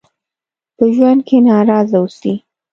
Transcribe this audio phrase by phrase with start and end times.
[0.77, 2.33] په ژوند کې ناراضه اوسئ.